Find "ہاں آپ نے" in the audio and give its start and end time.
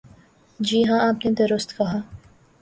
0.89-1.31